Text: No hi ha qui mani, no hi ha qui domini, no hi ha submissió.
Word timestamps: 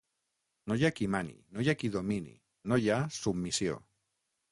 No 0.69 0.77
hi 0.79 0.85
ha 0.87 0.89
qui 0.99 1.07
mani, 1.15 1.35
no 1.57 1.65
hi 1.65 1.69
ha 1.73 1.75
qui 1.81 1.91
domini, 1.97 2.33
no 2.71 2.79
hi 2.85 2.89
ha 2.95 2.97
submissió. 3.19 3.77